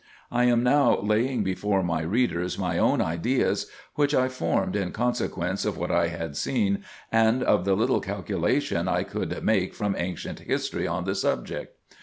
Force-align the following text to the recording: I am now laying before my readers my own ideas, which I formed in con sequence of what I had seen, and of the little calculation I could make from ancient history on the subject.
I 0.31 0.45
am 0.45 0.63
now 0.63 0.99
laying 0.99 1.43
before 1.43 1.83
my 1.83 2.01
readers 2.01 2.57
my 2.57 2.79
own 2.79 3.01
ideas, 3.01 3.69
which 3.93 4.15
I 4.15 4.29
formed 4.29 4.75
in 4.75 4.89
con 4.91 5.13
sequence 5.13 5.63
of 5.63 5.77
what 5.77 5.91
I 5.91 6.07
had 6.07 6.35
seen, 6.35 6.83
and 7.11 7.43
of 7.43 7.65
the 7.65 7.75
little 7.75 7.99
calculation 8.01 8.87
I 8.87 9.03
could 9.03 9.43
make 9.43 9.75
from 9.75 9.95
ancient 9.95 10.39
history 10.39 10.87
on 10.87 11.03
the 11.05 11.13
subject. 11.13 11.77